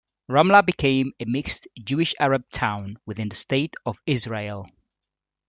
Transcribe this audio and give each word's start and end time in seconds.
Ramla 0.31 0.65
became 0.65 1.11
a 1.19 1.25
mixed 1.25 1.67
Jewish-Arab 1.77 2.49
town 2.49 2.97
within 3.05 3.29
the 3.29 3.35
state 3.35 3.75
of 3.85 3.99
Israel. 4.07 4.67